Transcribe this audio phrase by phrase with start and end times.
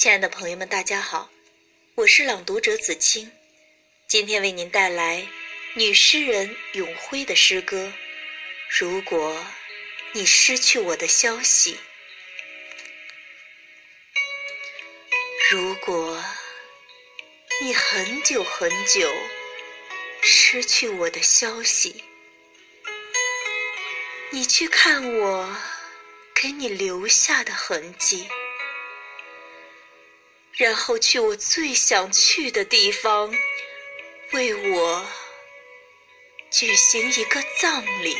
[0.00, 1.28] 亲爱的朋友们，大家好，
[1.94, 3.30] 我是朗读者子清，
[4.08, 5.28] 今天为您带来
[5.74, 7.76] 女诗人永辉的诗歌
[8.66, 9.44] 《如果
[10.12, 11.74] 你失去我的消息》。
[15.50, 16.24] 如果
[17.60, 19.06] 你很久很久
[20.22, 22.02] 失去我的消息，
[24.30, 25.56] 你去看我
[26.34, 28.26] 给你留下的痕迹。
[30.56, 33.34] 然后去我最想去的地方，
[34.32, 35.06] 为我
[36.50, 38.16] 举行一个葬礼。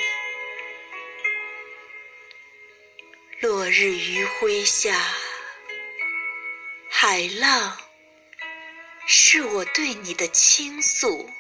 [3.41, 5.15] 落日余晖下，
[6.91, 7.79] 海浪
[9.07, 11.31] 是我对你的倾诉，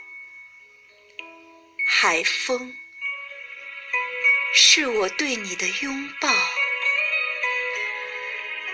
[1.86, 2.74] 海风
[4.54, 6.28] 是我对你的拥抱，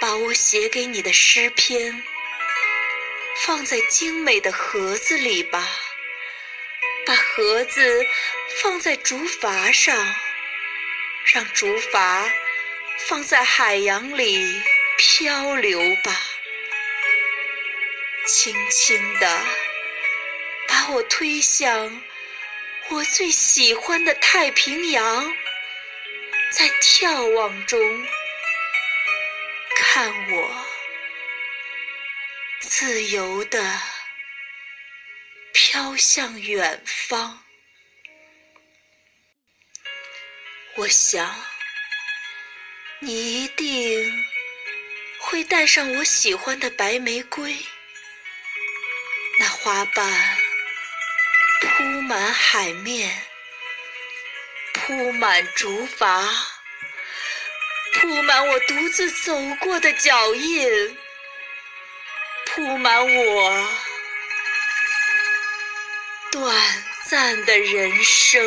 [0.07, 2.01] 把我写给你的诗篇。
[3.39, 5.69] 放在精美的盒子里吧，
[7.05, 8.07] 把盒子
[8.63, 10.15] 放在竹筏上，
[11.35, 12.31] 让竹筏
[13.09, 14.63] 放在海洋里
[14.97, 16.21] 漂流吧，
[18.29, 19.45] 轻轻地
[20.69, 22.01] 把我推向
[22.91, 25.35] 我最喜欢的太平洋，
[26.53, 28.07] 在眺望中
[29.97, 30.67] 看我。
[32.61, 33.81] 自由地
[35.55, 37.43] 飘向远方，
[40.75, 41.35] 我想
[42.99, 44.13] 你一定
[45.19, 47.57] 会带上我喜欢的白玫瑰，
[49.39, 50.37] 那花瓣
[51.59, 53.23] 铺满海面，
[54.75, 56.31] 铺满竹筏，
[58.01, 60.97] 铺满我独自走过的脚印。
[62.47, 63.69] 铺满我
[66.31, 66.55] 短
[67.05, 68.43] 暂的人生。